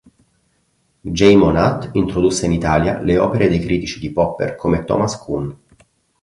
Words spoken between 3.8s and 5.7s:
di Popper come Thomas Kuhn.